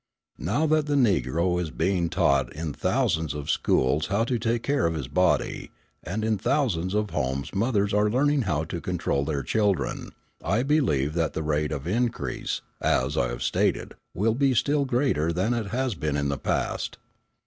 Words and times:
Now 0.39 0.65
that 0.65 0.87
the 0.87 0.95
Negro 0.95 1.61
is 1.61 1.69
being 1.69 2.09
taught 2.09 2.51
in 2.55 2.73
thousands 2.73 3.35
of 3.35 3.51
schools 3.51 4.07
how 4.07 4.23
to 4.23 4.39
take 4.39 4.63
care 4.63 4.87
of 4.87 4.95
his 4.95 5.07
body, 5.07 5.69
and 6.01 6.25
in 6.25 6.39
thousands 6.39 6.95
of 6.95 7.11
homes 7.11 7.53
mothers 7.53 7.93
are 7.93 8.09
learning 8.09 8.41
how 8.49 8.63
to 8.63 8.81
control 8.81 9.23
their 9.23 9.43
children, 9.43 10.09
I 10.43 10.63
believe 10.63 11.13
that 11.13 11.33
the 11.33 11.43
rate 11.43 11.71
of 11.71 11.85
increase, 11.85 12.61
as 12.81 13.15
I 13.15 13.27
have 13.27 13.43
stated, 13.43 13.93
will 14.15 14.33
be 14.33 14.55
still 14.55 14.85
greater 14.85 15.31
than 15.31 15.53
it 15.53 15.67
has 15.67 15.93
been 15.93 16.17
in 16.17 16.29
the 16.29 16.39
past. 16.39 16.97